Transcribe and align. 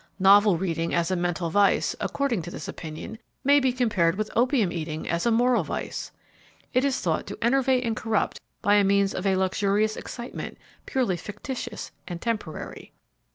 Novel 0.17 0.57
reading, 0.57 0.95
as 0.95 1.11
a 1.11 1.15
mental 1.15 1.51
vice, 1.51 1.95
according 1.99 2.41
to 2.41 2.49
this 2.49 2.67
opinion, 2.67 3.19
may 3.43 3.59
be 3.59 3.71
compared 3.71 4.15
with 4.15 4.31
opium 4.35 4.71
eating 4.71 5.07
as 5.07 5.27
a 5.27 5.31
moral 5.31 5.63
vice. 5.63 6.11
It 6.73 6.83
is 6.83 6.99
thought 6.99 7.27
to 7.27 7.37
enervate 7.39 7.85
and 7.85 7.95
corrupt 7.95 8.39
by 8.63 8.81
means 8.81 9.13
of 9.13 9.27
a 9.27 9.35
luxurious 9.35 9.95
excitement, 9.95 10.57
purely 10.87 11.17
fictitious 11.17 11.91
and 12.07 12.19
temporary. 12.19 12.93